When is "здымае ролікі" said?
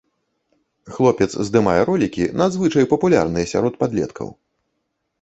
1.51-2.27